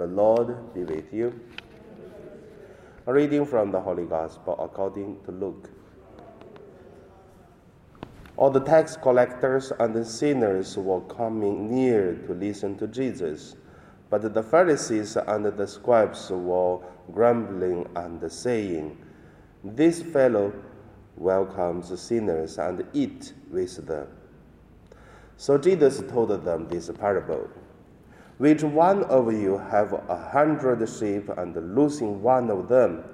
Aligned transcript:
The 0.00 0.06
Lord 0.06 0.72
be 0.72 0.82
with 0.82 1.12
you. 1.12 1.38
A 3.06 3.12
reading 3.12 3.44
from 3.44 3.70
the 3.70 3.78
Holy 3.78 4.06
Gospel 4.06 4.56
according 4.58 5.22
to 5.26 5.30
Luke. 5.30 5.68
All 8.38 8.48
the 8.48 8.60
tax 8.60 8.96
collectors 8.96 9.74
and 9.78 9.94
the 9.94 10.06
sinners 10.06 10.78
were 10.78 11.02
coming 11.02 11.70
near 11.70 12.14
to 12.26 12.32
listen 12.32 12.78
to 12.78 12.86
Jesus. 12.86 13.56
But 14.08 14.32
the 14.32 14.42
Pharisees 14.42 15.16
and 15.16 15.44
the 15.44 15.66
scribes 15.66 16.30
were 16.30 16.78
grumbling 17.12 17.86
and 17.94 18.32
saying, 18.32 18.96
This 19.62 20.00
fellow 20.00 20.50
welcomes 21.18 22.00
sinners 22.00 22.56
and 22.56 22.86
eats 22.94 23.34
with 23.50 23.86
them. 23.86 24.08
So 25.36 25.58
Jesus 25.58 26.02
told 26.08 26.30
them 26.42 26.68
this 26.68 26.90
parable. 26.98 27.50
Which 28.40 28.62
one 28.62 29.04
of 29.04 29.30
you 29.34 29.58
have 29.58 29.92
a 29.92 30.16
hundred 30.16 30.88
sheep 30.88 31.28
and 31.36 31.54
losing 31.76 32.22
one 32.22 32.50
of 32.50 32.70
them 32.70 33.04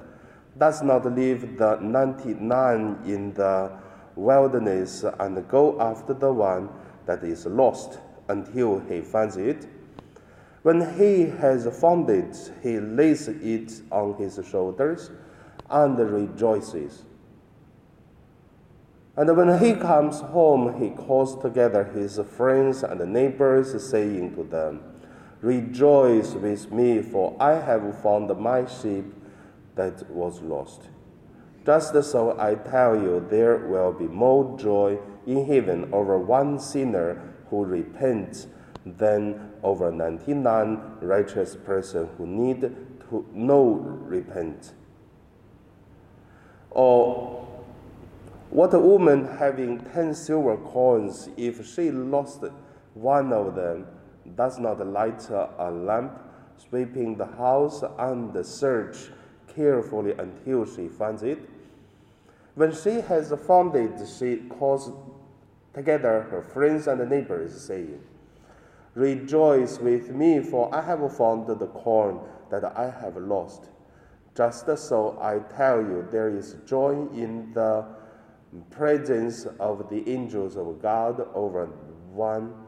does 0.56 0.84
not 0.84 1.04
leave 1.04 1.58
the 1.58 1.80
ninety-nine 1.80 3.00
in 3.04 3.34
the 3.34 3.72
wilderness 4.14 5.04
and 5.18 5.48
go 5.48 5.80
after 5.80 6.14
the 6.14 6.32
one 6.32 6.68
that 7.06 7.24
is 7.24 7.44
lost 7.44 7.98
until 8.28 8.78
he 8.88 9.00
finds 9.00 9.36
it? 9.36 9.66
When 10.62 10.94
he 10.94 11.22
has 11.40 11.66
found 11.80 12.08
it, 12.08 12.52
he 12.62 12.78
lays 12.78 13.26
it 13.26 13.82
on 13.90 14.14
his 14.18 14.38
shoulders 14.48 15.10
and 15.68 15.98
rejoices. 15.98 17.04
And 19.16 19.36
when 19.36 19.58
he 19.58 19.74
comes 19.74 20.20
home, 20.20 20.80
he 20.80 20.90
calls 20.90 21.42
together 21.42 21.82
his 21.82 22.20
friends 22.36 22.84
and 22.84 23.12
neighbors, 23.12 23.90
saying 23.90 24.36
to 24.36 24.44
them, 24.44 24.92
Rejoice 25.46 26.34
with 26.34 26.72
me, 26.72 27.00
for 27.02 27.36
I 27.38 27.52
have 27.52 28.02
found 28.02 28.36
my 28.36 28.66
sheep 28.66 29.04
that 29.76 30.10
was 30.10 30.42
lost. 30.42 30.88
Just 31.64 31.92
so 32.10 32.36
I 32.36 32.56
tell 32.56 33.00
you, 33.00 33.24
there 33.30 33.58
will 33.58 33.92
be 33.92 34.08
more 34.08 34.58
joy 34.58 34.98
in 35.24 35.46
heaven 35.46 35.88
over 35.92 36.18
one 36.18 36.58
sinner 36.58 37.22
who 37.48 37.64
repents 37.64 38.48
than 38.84 39.52
over 39.62 39.92
99 39.92 40.80
righteous 41.00 41.54
persons 41.54 42.08
who 42.18 42.26
need 42.26 42.62
to 42.62 43.24
no 43.32 43.70
repent. 43.70 44.72
Or 46.72 47.46
what 48.50 48.74
a 48.74 48.80
woman 48.80 49.38
having 49.38 49.78
10 49.78 50.12
silver 50.12 50.56
coins, 50.56 51.28
if 51.36 51.64
she 51.72 51.92
lost 51.92 52.42
one 52.94 53.32
of 53.32 53.54
them, 53.54 53.86
does 54.34 54.58
not 54.58 54.84
light 54.86 55.28
a 55.30 55.70
lamp, 55.70 56.18
sweeping 56.56 57.16
the 57.16 57.26
house 57.26 57.82
and 57.98 58.44
search 58.44 59.10
carefully 59.54 60.12
until 60.12 60.64
she 60.64 60.88
finds 60.88 61.22
it. 61.22 61.38
When 62.54 62.72
she 62.72 63.00
has 63.02 63.32
found 63.46 63.74
it, 63.76 64.06
she 64.18 64.36
calls 64.48 64.90
together 65.74 66.22
her 66.30 66.42
friends 66.42 66.86
and 66.86 67.08
neighbors, 67.08 67.60
saying, 67.60 68.00
Rejoice 68.94 69.78
with 69.78 70.10
me, 70.10 70.40
for 70.40 70.74
I 70.74 70.80
have 70.80 71.16
found 71.16 71.46
the 71.46 71.66
coin 71.66 72.20
that 72.50 72.64
I 72.64 72.90
have 72.90 73.16
lost. 73.18 73.68
Just 74.34 74.66
so 74.78 75.18
I 75.20 75.38
tell 75.54 75.80
you, 75.80 76.08
there 76.10 76.34
is 76.34 76.56
joy 76.66 76.92
in 77.12 77.52
the 77.52 77.84
presence 78.70 79.46
of 79.60 79.90
the 79.90 80.08
angels 80.08 80.56
of 80.56 80.80
God 80.80 81.26
over 81.34 81.66
one 82.12 82.65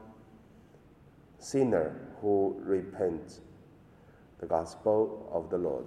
sinner 1.38 2.08
who 2.20 2.56
repents. 2.60 3.40
The 4.40 4.46
Gospel 4.46 5.28
of 5.32 5.50
the 5.50 5.58
Lord. 5.58 5.86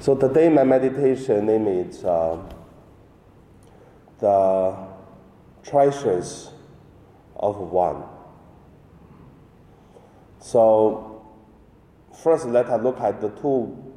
So 0.00 0.16
today 0.16 0.48
my 0.48 0.64
meditation 0.64 1.46
name 1.46 1.66
is 1.66 2.04
uh, 2.04 2.38
the 4.18 4.76
treasures 5.62 6.50
of 7.36 7.56
one. 7.56 8.02
So 10.40 11.24
first 12.22 12.46
let 12.46 12.66
us 12.66 12.82
look 12.82 13.00
at 13.00 13.20
the 13.20 13.30
two 13.30 13.93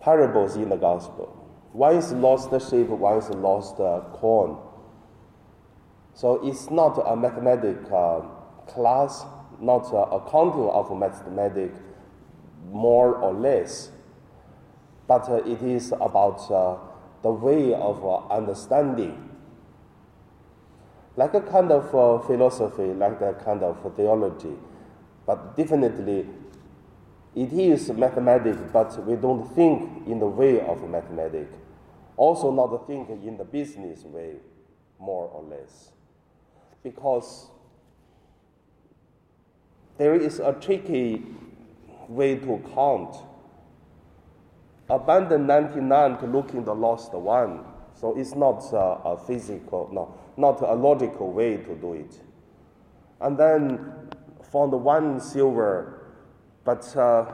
parables 0.00 0.56
in 0.56 0.68
the 0.68 0.76
gospel. 0.76 1.36
One 1.72 1.96
is 1.96 2.12
lost 2.12 2.50
sheep, 2.70 2.88
one 2.88 3.18
is 3.18 3.28
lost 3.30 3.78
uh, 3.78 4.00
corn. 4.12 4.56
So 6.14 6.46
it's 6.46 6.70
not 6.70 6.98
a 7.06 7.14
mathematical 7.16 8.26
uh, 8.26 8.70
class, 8.70 9.24
not 9.60 9.92
a 9.92 10.16
accounting 10.16 10.68
of 10.68 10.96
mathematics, 10.98 11.78
more 12.70 13.14
or 13.14 13.32
less, 13.32 13.90
but 15.06 15.28
uh, 15.28 15.36
it 15.36 15.62
is 15.62 15.92
about 15.92 16.50
uh, 16.50 16.76
the 17.22 17.30
way 17.30 17.74
of 17.74 18.04
uh, 18.04 18.26
understanding. 18.28 19.28
Like 21.16 21.34
a 21.34 21.40
kind 21.40 21.70
of 21.70 21.94
uh, 21.94 22.24
philosophy, 22.26 22.94
like 22.94 23.20
a 23.20 23.34
kind 23.44 23.62
of 23.62 23.94
theology, 23.96 24.56
but 25.26 25.56
definitely 25.56 26.26
it 27.34 27.52
is 27.52 27.90
mathematics, 27.90 28.58
but 28.72 29.06
we 29.06 29.14
don't 29.16 29.54
think 29.54 30.06
in 30.06 30.18
the 30.18 30.26
way 30.26 30.60
of 30.60 30.88
mathematics. 30.88 31.54
Also, 32.16 32.50
not 32.50 32.86
think 32.86 33.08
in 33.08 33.36
the 33.36 33.44
business 33.44 34.02
way, 34.04 34.34
more 34.98 35.28
or 35.28 35.42
less. 35.42 35.92
Because 36.82 37.48
there 39.96 40.14
is 40.14 40.40
a 40.40 40.52
tricky 40.60 41.24
way 42.08 42.34
to 42.36 42.62
count. 42.74 43.16
Abandon 44.88 45.46
99 45.46 46.18
to 46.18 46.26
look 46.26 46.52
in 46.52 46.64
the 46.64 46.74
lost 46.74 47.12
one. 47.12 47.64
So 47.94 48.18
it's 48.18 48.34
not 48.34 48.64
a, 48.72 49.08
a 49.10 49.16
physical, 49.16 49.88
no, 49.92 50.14
not 50.36 50.60
a 50.62 50.74
logical 50.74 51.32
way 51.32 51.58
to 51.58 51.74
do 51.76 51.92
it. 51.92 52.20
And 53.20 53.38
then 53.38 54.10
found 54.50 54.72
one 54.72 55.20
silver 55.20 55.99
but 56.70 56.96
uh, 56.96 57.26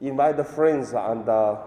invite 0.00 0.46
friends 0.46 0.94
and 0.94 1.28
uh, 1.28 1.58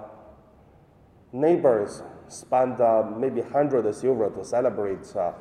neighbors, 1.31 2.01
spend 2.27 2.81
uh, 2.81 3.03
maybe 3.15 3.41
100 3.41 3.93
silver 3.93 4.31
to 4.31 4.43
celebrate 4.43 5.15
uh, 5.15 5.33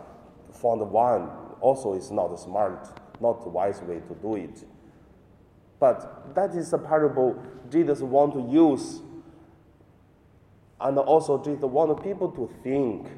found 0.53 0.83
one. 0.91 1.31
Also, 1.63 1.95
is 1.95 2.11
not 2.11 2.39
smart, 2.39 2.93
not 3.23 3.51
wise 3.51 3.81
way 3.81 4.01
to 4.01 4.15
do 4.21 4.35
it. 4.35 4.67
But 5.81 6.35
that 6.35 6.55
is 6.55 6.75
a 6.75 6.79
parable 6.79 7.43
Jesus 7.71 8.01
want 8.01 8.35
to 8.35 8.43
use, 8.43 9.01
and 10.79 10.99
also 10.99 11.43
Jesus 11.43 11.65
want 11.65 12.03
people 12.03 12.31
to 12.33 12.51
think. 12.63 13.09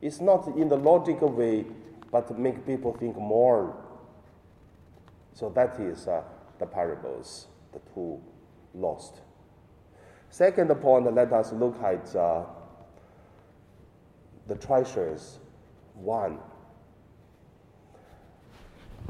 It's 0.00 0.20
not 0.20 0.48
in 0.56 0.68
the 0.68 0.76
logical 0.76 1.30
way, 1.30 1.64
but 2.10 2.36
make 2.36 2.66
people 2.66 2.92
think 2.92 3.16
more. 3.16 3.72
So 5.32 5.48
that 5.50 5.78
is 5.78 6.08
uh, 6.08 6.22
the 6.62 6.66
parables, 6.66 7.48
the 7.72 7.80
two 7.92 8.20
lost. 8.72 9.20
Second 10.30 10.68
point, 10.76 11.12
let 11.12 11.32
us 11.32 11.52
look 11.52 11.76
at 11.82 12.14
uh, 12.14 12.44
the 14.46 14.54
treasures. 14.54 15.40
One. 15.94 16.38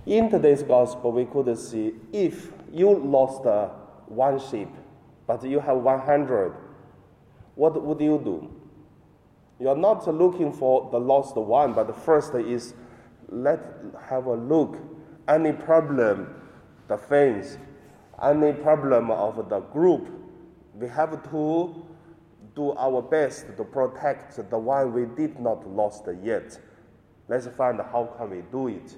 In 0.06 0.30
today's 0.30 0.62
gospel, 0.62 1.12
we 1.12 1.26
could 1.26 1.56
see 1.58 1.92
if 2.12 2.50
you 2.72 2.88
lost 2.90 3.44
uh, 3.44 3.68
one 4.06 4.40
sheep, 4.40 4.70
but 5.26 5.44
you 5.44 5.60
have 5.60 5.76
100, 5.76 6.56
what 7.54 7.80
would 7.82 8.00
you 8.00 8.18
do? 8.24 8.50
You 9.60 9.68
are 9.68 9.76
not 9.76 10.08
looking 10.12 10.52
for 10.52 10.88
the 10.90 10.98
lost 10.98 11.36
one, 11.36 11.74
but 11.74 11.94
first 12.02 12.34
is 12.34 12.72
let 13.28 13.60
have 14.08 14.24
a 14.24 14.34
look. 14.34 14.78
Any 15.28 15.52
problem 15.52 16.41
the 16.92 16.98
fence, 16.98 17.56
any 18.22 18.52
problem 18.52 19.10
of 19.10 19.48
the 19.48 19.60
group, 19.60 20.08
we 20.74 20.86
have 20.88 21.22
to 21.30 21.86
do 22.54 22.72
our 22.72 23.00
best 23.00 23.46
to 23.56 23.64
protect 23.64 24.36
the 24.50 24.58
one 24.58 24.92
we 24.92 25.06
did 25.16 25.40
not 25.40 25.66
lost 25.66 26.04
yet. 26.22 26.60
Let's 27.28 27.46
find 27.46 27.80
how 27.80 28.12
can 28.18 28.30
we 28.30 28.42
do 28.52 28.68
it 28.68 28.94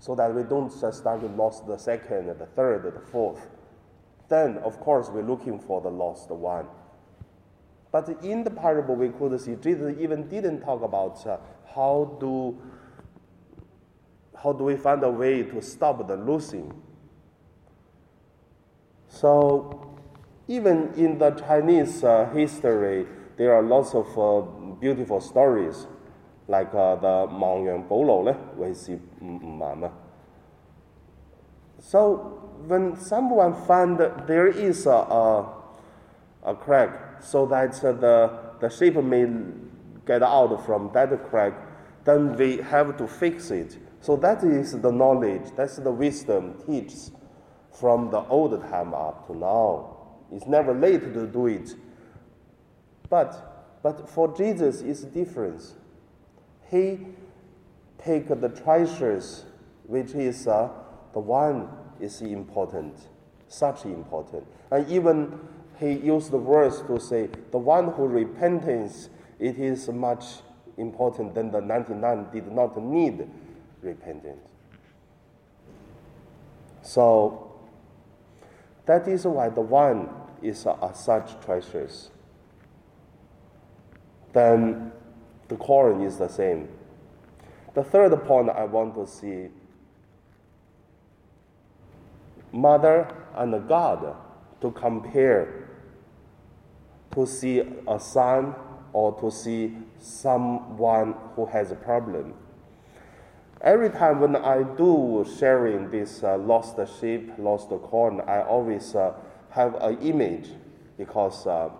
so 0.00 0.14
that 0.14 0.34
we 0.34 0.44
don't 0.44 0.70
start 0.70 1.20
to 1.20 1.26
lost 1.26 1.66
the 1.66 1.76
second, 1.76 2.26
the 2.38 2.46
third, 2.56 2.84
the 2.94 3.00
fourth. 3.12 3.48
Then, 4.30 4.56
of 4.58 4.80
course, 4.80 5.10
we're 5.10 5.22
looking 5.22 5.58
for 5.60 5.82
the 5.82 5.90
lost 5.90 6.30
one. 6.30 6.66
But 7.92 8.08
in 8.24 8.44
the 8.44 8.50
parable, 8.50 8.96
we 8.96 9.10
could 9.10 9.38
see 9.40 9.56
Jesus 9.56 9.94
even 10.00 10.26
didn't 10.28 10.62
talk 10.62 10.82
about 10.82 11.24
uh, 11.26 11.36
how 11.74 12.16
do 12.18 12.58
how 14.44 14.52
do 14.52 14.64
we 14.64 14.76
find 14.76 15.02
a 15.02 15.10
way 15.10 15.42
to 15.42 15.62
stop 15.62 16.06
the 16.06 16.16
losing. 16.16 16.70
So, 19.08 19.98
even 20.48 20.92
in 20.94 21.18
the 21.18 21.30
Chinese 21.30 22.04
uh, 22.04 22.30
history, 22.34 23.06
there 23.36 23.54
are 23.54 23.62
lots 23.62 23.94
of 23.94 24.06
uh, 24.18 24.40
beautiful 24.80 25.20
stories, 25.20 25.86
like 26.48 26.74
uh, 26.74 26.96
the 26.96 27.26
Mang 27.32 27.64
Yuan 27.64 27.82
Bolo, 27.88 28.36
we 28.56 28.74
So, 31.80 32.40
when 32.66 32.96
someone 32.96 33.54
finds 33.66 34.02
there 34.26 34.48
is 34.48 34.86
a, 34.86 34.90
a, 34.90 35.52
a, 36.44 36.54
crack, 36.54 37.22
so 37.22 37.46
that 37.46 37.82
uh, 37.84 37.92
the, 37.92 38.38
the 38.60 38.68
ship 38.68 38.96
may 39.02 39.26
get 40.06 40.22
out 40.22 40.64
from 40.64 40.90
that 40.92 41.30
crack, 41.30 41.54
then 42.04 42.36
we 42.36 42.58
have 42.58 42.96
to 42.98 43.06
fix 43.08 43.50
it. 43.50 43.78
So, 44.00 44.16
that 44.16 44.44
is 44.44 44.72
the 44.80 44.92
knowledge, 44.92 45.52
that's 45.56 45.76
the 45.76 45.90
wisdom 45.90 46.54
teaches 46.66 47.10
from 47.74 48.10
the 48.10 48.20
old 48.28 48.60
time 48.70 48.94
up 48.94 49.26
to 49.26 49.36
now. 49.36 49.96
It's 50.32 50.46
never 50.46 50.72
late 50.72 51.12
to 51.12 51.26
do 51.26 51.46
it. 51.46 51.74
But, 53.10 53.80
but 53.82 54.08
for 54.08 54.34
Jesus, 54.36 54.80
it's 54.80 55.02
different. 55.02 55.62
He 56.70 57.00
take 57.98 58.28
the 58.28 58.48
treasures, 58.48 59.44
which 59.86 60.12
is 60.12 60.46
uh, 60.46 60.68
the 61.12 61.18
one 61.20 61.68
is 62.00 62.20
important, 62.22 62.96
such 63.48 63.84
important. 63.84 64.46
And 64.70 64.88
even 64.90 65.38
he 65.78 65.92
used 65.92 66.30
the 66.30 66.38
words 66.38 66.82
to 66.82 67.00
say, 67.00 67.28
the 67.50 67.58
one 67.58 67.92
who 67.92 68.06
repentance, 68.06 69.08
it 69.38 69.58
is 69.58 69.88
much 69.88 70.24
important 70.76 71.34
than 71.34 71.50
the 71.50 71.60
99 71.60 72.26
did 72.32 72.50
not 72.50 72.80
need 72.80 73.28
repentance. 73.82 74.48
So 76.82 77.43
that 78.86 79.08
is 79.08 79.26
why 79.26 79.48
the 79.48 79.60
one 79.60 80.08
is 80.42 80.66
uh, 80.66 80.92
such 80.92 81.40
treasures. 81.44 82.10
Then 84.32 84.92
the 85.48 85.56
corn 85.56 86.02
is 86.02 86.18
the 86.18 86.28
same. 86.28 86.68
The 87.74 87.84
third 87.84 88.12
point 88.24 88.50
I 88.50 88.64
want 88.64 88.94
to 88.94 89.06
see 89.06 89.48
mother 92.52 93.12
and 93.34 93.68
God 93.68 94.16
to 94.60 94.70
compare 94.70 95.64
to 97.14 97.26
see 97.26 97.62
a 97.88 98.00
son 98.00 98.54
or 98.92 99.18
to 99.20 99.30
see 99.30 99.76
someone 99.98 101.14
who 101.34 101.46
has 101.46 101.70
a 101.70 101.74
problem. 101.74 102.34
Every 103.64 103.88
time 103.88 104.20
when 104.20 104.36
I 104.36 104.62
do 104.62 105.24
sharing 105.38 105.90
this 105.90 106.22
uh, 106.22 106.36
lost 106.36 106.76
sheep, 107.00 107.32
lost 107.38 107.70
corn, 107.70 108.20
I 108.26 108.42
always 108.42 108.94
uh, 108.94 109.14
have 109.48 109.74
an 109.76 109.98
image 110.02 110.50
because 110.98 111.46
uh, 111.46 111.70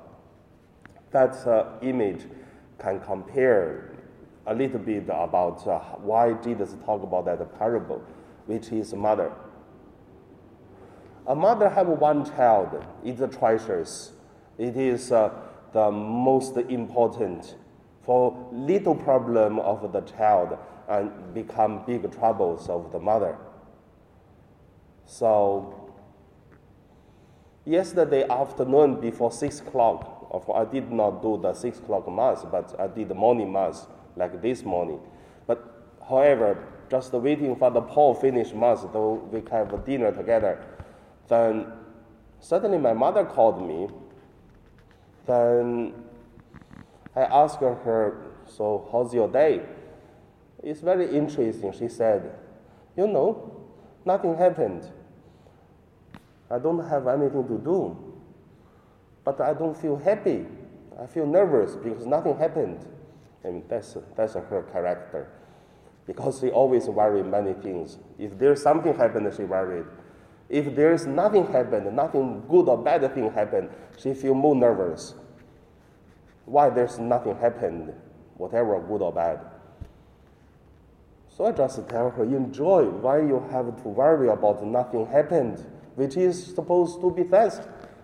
that 1.11 1.47
uh, 1.47 1.67
image 1.83 2.23
can 2.79 3.01
compare 3.01 3.93
a 4.47 4.55
little 4.55 4.79
bit 4.79 5.05
about 5.11 5.67
uh, 5.67 5.79
why 6.01 6.33
Jesus 6.43 6.75
talked 6.87 7.05
about 7.05 7.27
that 7.27 7.59
parable, 7.59 8.03
which 8.47 8.73
is 8.73 8.95
mother. 8.95 9.31
A 11.27 11.35
mother 11.35 11.69
have 11.69 11.89
one 11.89 12.25
child, 12.25 12.83
it's 13.05 13.21
a 13.21 13.29
treasures. 13.29 14.13
It 14.57 14.79
is 14.79 15.13
uh, 15.13 15.35
the 15.75 15.91
most 15.91 16.57
important 16.57 17.57
for 18.05 18.49
little 18.53 18.95
problem 18.95 19.59
of 19.59 19.93
the 19.93 20.01
child 20.03 20.59
and 20.89 21.33
become 21.33 21.85
big 21.87 22.11
troubles 22.13 22.69
of 22.69 22.93
the 22.93 22.99
mother. 22.99 23.37
So, 25.07 25.93
yesterday 27.65 28.27
afternoon 28.29 29.01
before 29.01 29.33
6 29.33 29.61
o'clock, 29.61 30.45
I 30.55 30.65
did 30.65 30.91
not 30.91 31.23
do 31.23 31.39
the 31.41 31.55
6 31.55 31.79
o'clock 31.79 32.11
mass, 32.11 32.45
but 32.51 32.79
I 32.79 32.89
did 32.89 33.09
the 33.09 33.15
morning 33.15 33.53
mass 33.53 33.87
like 34.17 34.43
this 34.43 34.65
morning. 34.65 35.01
But 35.47 35.65
however, 36.07 36.59
just 36.91 37.13
waiting 37.13 37.57
for 37.57 37.71
the 37.71 37.81
Paul 37.81 38.15
finish 38.15 38.53
mass, 38.53 38.85
though 38.93 39.15
we 39.33 39.43
have 39.51 39.85
dinner 39.85 40.13
together, 40.13 40.63
then 41.29 41.67
suddenly 42.41 42.79
my 42.79 42.93
mother 42.93 43.25
called 43.25 43.67
me. 43.67 43.89
Then 45.27 45.95
I 47.17 47.23
asked 47.23 47.61
her, 47.61 48.23
So, 48.47 48.89
how's 48.91 49.15
your 49.15 49.29
day? 49.29 49.63
It's 50.63 50.81
very 50.81 51.15
interesting. 51.15 51.73
She 51.73 51.89
said, 51.89 52.33
You 52.97 53.07
know, 53.07 53.65
nothing 54.05 54.37
happened. 54.37 54.91
I 56.51 56.59
don't 56.59 56.87
have 56.89 57.07
anything 57.07 57.47
to 57.49 57.59
do. 57.59 57.97
But 59.25 59.41
I 59.41 59.55
don't 59.55 59.77
feel 59.77 59.97
happy. 59.97 60.47
I 61.01 61.07
feel 61.07 61.27
nervous 61.27 61.77
because 61.77 62.07
nothing 62.07 62.37
happened. 62.37 62.87
And 63.43 63.63
that's, 63.69 63.97
that's 64.17 64.35
her 64.35 64.67
character. 64.73 65.29
Because 66.07 66.41
she 66.41 66.51
always 66.51 66.87
worries 66.87 67.25
many 67.25 67.55
things. 67.55 67.99
If 68.19 68.39
there's 68.39 68.63
something 68.63 68.95
happened, 68.95 69.33
she 69.35 69.45
worried. 69.45 69.87
If 70.49 70.77
there's 70.77 71.07
nothing 71.07 71.47
happened, 71.47 71.95
nothing 71.97 72.45
good 72.49 72.69
or 72.69 72.77
bad 72.77 73.13
thing 73.15 73.31
happened, 73.33 73.71
she 73.99 74.13
feel 74.13 74.35
more 74.35 74.55
nervous. 74.55 75.15
Why 76.45 76.71
there's 76.71 76.99
nothing 76.99 77.37
happened, 77.37 77.93
whatever 78.37 78.81
good 78.81 79.03
or 79.03 79.13
bad. 79.13 79.41
So 81.29 81.47
I 81.47 81.53
just 81.53 81.89
tell 81.89 82.11
her, 82.11 82.23
enjoy 82.23 82.85
why 82.85 83.19
you 83.19 83.45
have 83.51 83.83
to 83.83 83.89
worry 83.89 84.29
about 84.29 84.65
nothing 84.65 85.07
happened, 85.07 85.65
which 85.97 86.17
is 86.17 86.55
supposed 86.55 87.01
to 87.01 87.11
be 87.11 87.25
thanks. 87.25 87.61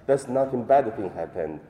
There's 0.07 0.27
nothing 0.27 0.65
bad 0.65 0.97
thing 0.97 1.11
happened. 1.11 1.61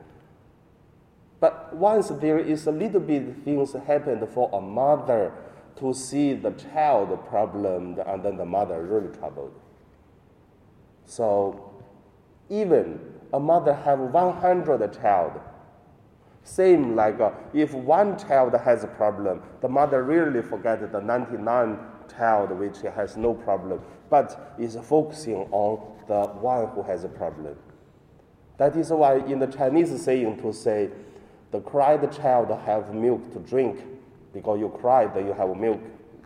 But 1.39 1.75
once 1.75 2.09
there 2.09 2.39
is 2.39 2.67
a 2.67 2.71
little 2.71 2.99
bit 2.99 3.43
things 3.43 3.73
happened 3.73 4.27
for 4.29 4.49
a 4.53 4.61
mother 4.61 5.33
to 5.77 5.93
see 5.93 6.33
the 6.33 6.51
child 6.51 7.09
problem 7.27 7.97
and 8.05 8.23
then 8.23 8.37
the 8.37 8.45
mother 8.45 8.83
really 8.83 9.15
troubled. 9.17 9.53
So 11.05 11.73
even 12.49 12.99
a 13.33 13.39
mother 13.39 13.73
have 13.73 13.99
100 13.99 15.01
child, 15.01 15.39
same 16.43 16.95
like 16.95 17.19
uh, 17.19 17.31
if 17.53 17.73
one 17.73 18.17
child 18.17 18.53
has 18.53 18.83
a 18.83 18.87
problem, 18.87 19.41
the 19.61 19.69
mother 19.69 20.03
really 20.03 20.41
forgets 20.41 20.83
the 20.91 20.99
99 20.99 21.79
child 22.15 22.51
which 22.51 22.79
has 22.81 23.17
no 23.17 23.33
problem, 23.33 23.81
but 24.09 24.55
is 24.57 24.77
focusing 24.83 25.47
on 25.51 25.79
the 26.07 26.25
one 26.39 26.67
who 26.69 26.81
has 26.83 27.03
a 27.03 27.09
problem. 27.09 27.55
That 28.57 28.75
is 28.75 28.91
why 28.91 29.17
in 29.17 29.39
the 29.39 29.47
Chinese 29.47 30.01
saying 30.03 30.41
to 30.41 30.53
say, 30.53 30.89
the 31.51 31.59
cried 31.61 32.11
child 32.11 32.49
have 32.65 32.93
milk 32.93 33.31
to 33.33 33.39
drink, 33.39 33.83
because 34.33 34.59
you 34.59 34.69
cry, 34.69 35.07
then 35.07 35.27
you 35.27 35.33
have 35.33 35.55
milk. 35.55 35.81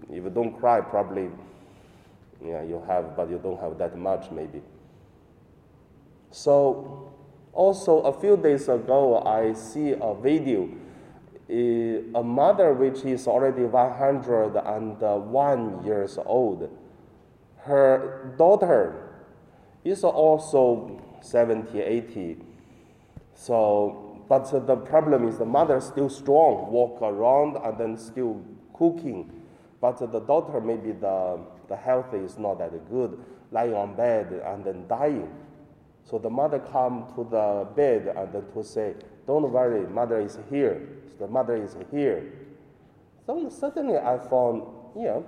If 0.09 0.23
you 0.23 0.29
don't 0.29 0.57
cry, 0.59 0.81
probably 0.81 1.29
yeah, 2.43 2.61
you 2.61 2.83
have, 2.87 3.15
but 3.15 3.29
you 3.29 3.39
don't 3.39 3.59
have 3.59 3.77
that 3.77 3.97
much 3.97 4.29
maybe. 4.31 4.61
So 6.31 7.13
also, 7.55 8.01
a 8.01 8.11
few 8.19 8.35
days 8.35 8.67
ago, 8.67 9.23
I 9.25 9.53
see 9.53 9.93
a 9.93 10.13
video. 10.13 10.67
A 11.49 12.21
mother 12.21 12.73
which 12.73 13.05
is 13.05 13.27
already 13.27 13.63
101 13.63 15.85
years 15.85 16.19
old. 16.25 16.69
Her 17.59 18.33
daughter 18.37 19.13
is 19.85 20.03
also 20.03 21.01
70, 21.21 21.79
80. 21.79 22.39
So, 23.33 24.19
but 24.27 24.51
the 24.67 24.75
problem 24.75 25.25
is 25.25 25.37
the 25.37 25.45
mother 25.45 25.79
still 25.79 26.09
strong, 26.09 26.69
walk 26.69 27.01
around 27.01 27.55
and 27.63 27.77
then 27.77 27.95
still 27.95 28.43
cooking. 28.73 29.31
But 29.79 29.99
the 29.99 30.19
daughter, 30.19 30.59
maybe 30.59 30.91
the, 30.91 31.39
the 31.69 31.77
health 31.77 32.13
is 32.13 32.37
not 32.37 32.59
that 32.59 32.73
good, 32.89 33.17
lying 33.51 33.75
on 33.75 33.95
bed 33.95 34.41
and 34.45 34.65
then 34.65 34.87
dying. 34.87 35.31
So 36.05 36.19
the 36.19 36.29
mother 36.29 36.59
come 36.59 37.11
to 37.15 37.23
the 37.23 37.67
bed 37.75 38.13
and 38.15 38.31
then 38.31 38.45
to 38.53 38.63
say, 38.63 38.93
"Don't 39.25 39.51
worry, 39.51 39.87
mother 39.87 40.19
is 40.19 40.37
here. 40.49 40.87
The 41.19 41.27
mother 41.27 41.55
is 41.55 41.75
here." 41.91 42.31
So 43.25 43.49
suddenly 43.49 43.97
I 43.97 44.19
found, 44.19 44.63
yeah, 44.95 45.21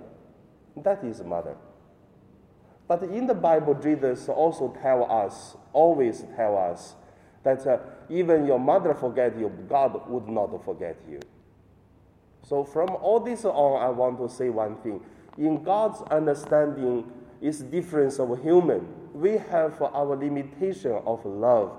that 0.77 1.03
is 1.03 1.23
mother. 1.23 1.57
But 2.87 3.03
in 3.03 3.25
the 3.25 3.33
Bible, 3.33 3.73
Jesus 3.73 4.29
also 4.29 4.73
tell 4.81 5.11
us, 5.11 5.57
always 5.73 6.23
tell 6.35 6.55
us, 6.55 6.95
that 7.43 7.65
uh, 7.65 7.79
even 8.07 8.45
your 8.45 8.59
mother 8.59 8.93
forget 8.93 9.37
you, 9.37 9.49
God 9.67 10.07
would 10.09 10.27
not 10.27 10.63
forget 10.63 10.95
you. 11.09 11.19
So 12.43 12.63
from 12.63 12.91
all 13.01 13.19
this 13.19 13.43
on, 13.43 13.81
I 13.81 13.89
want 13.89 14.19
to 14.19 14.29
say 14.29 14.49
one 14.49 14.77
thing. 14.77 15.01
In 15.37 15.63
God's 15.63 16.01
understanding, 16.03 17.11
is 17.41 17.61
difference 17.61 18.19
of 18.19 18.41
human 18.41 18.87
we 19.17 19.37
have 19.37 19.81
our 19.81 20.15
limitation 20.15 20.91
of 21.05 21.25
love. 21.25 21.71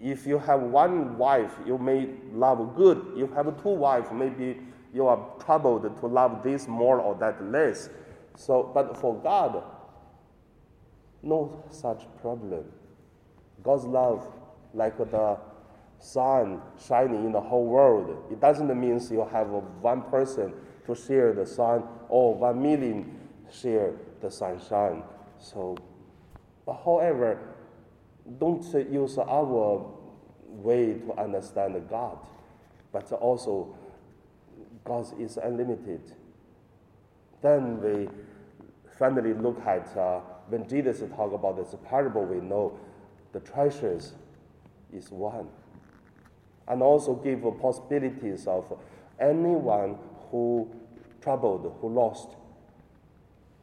If 0.00 0.26
you 0.26 0.38
have 0.38 0.60
one 0.60 1.18
wife, 1.18 1.52
you 1.66 1.76
may 1.78 2.10
love 2.32 2.76
good. 2.76 2.98
If 3.12 3.18
you 3.18 3.26
have 3.34 3.62
two 3.62 3.70
wives, 3.70 4.08
maybe 4.12 4.60
you 4.94 5.06
are 5.08 5.26
troubled 5.44 5.82
to 6.00 6.06
love 6.06 6.42
this 6.42 6.68
more 6.68 7.00
or 7.00 7.14
that 7.16 7.42
less. 7.50 7.88
So, 8.36 8.70
but 8.72 8.96
for 8.96 9.16
God, 9.20 9.64
no 11.22 11.64
such 11.70 12.04
problem. 12.20 12.64
God's 13.62 13.84
love, 13.84 14.26
like 14.72 14.96
the 14.98 15.38
sun 15.98 16.60
shining 16.86 17.24
in 17.24 17.32
the 17.32 17.40
whole 17.40 17.64
world. 17.64 18.24
It 18.30 18.40
doesn't 18.40 18.68
mean 18.78 19.00
you 19.10 19.28
have 19.32 19.48
one 19.48 20.02
person 20.02 20.54
to 20.86 20.94
share 20.94 21.32
the 21.32 21.46
sun 21.46 21.82
or 22.08 22.34
one 22.34 22.62
million 22.62 23.18
share 23.50 23.94
the 24.20 24.30
sunshine. 24.30 25.02
So, 25.38 25.76
however, 26.84 27.38
don't 28.38 28.64
use 28.90 29.18
our 29.18 29.86
way 30.48 30.94
to 30.94 31.12
understand 31.18 31.88
God, 31.88 32.18
but 32.92 33.10
also 33.12 33.74
God 34.84 35.06
is 35.20 35.36
unlimited. 35.36 36.00
Then 37.42 37.80
we 37.80 38.08
finally 38.98 39.34
look 39.34 39.60
at 39.66 39.96
uh, 39.96 40.20
when 40.48 40.68
Jesus 40.68 41.00
talk 41.14 41.32
about 41.32 41.56
this 41.56 41.74
parable, 41.88 42.24
we 42.24 42.40
know 42.40 42.78
the 43.32 43.40
treasures 43.40 44.12
is 44.92 45.10
one. 45.10 45.48
And 46.68 46.82
also 46.82 47.14
give 47.14 47.42
possibilities 47.60 48.46
of 48.46 48.78
anyone 49.20 49.98
who 50.30 50.68
troubled, 51.20 51.76
who 51.80 51.88
lost. 51.88 52.30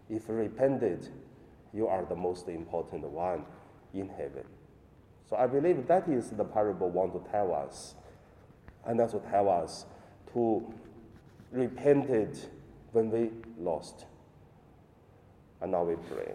If 0.10 0.24
repented, 0.28 1.10
you 1.74 1.88
are 1.88 2.06
the 2.06 2.16
most 2.16 2.48
important 2.48 3.04
one 3.04 3.44
in 3.94 4.10
heaven. 4.10 4.46
So 5.30 5.36
I 5.36 5.48
believe 5.48 5.88
that 5.88 6.08
is 6.08 6.30
the 6.30 6.44
parable 6.44 6.90
want 6.90 7.14
to 7.14 7.32
tell 7.32 7.54
us. 7.54 7.96
And 8.86 9.00
also 9.00 9.20
tell 9.32 9.50
us 9.50 9.86
to 10.34 10.74
repent 11.52 12.10
it 12.10 12.50
when 12.92 13.10
we 13.10 13.32
lost. 13.58 14.06
And 15.62 15.72
now 15.72 15.84
we 15.84 15.96
pray. 15.96 16.34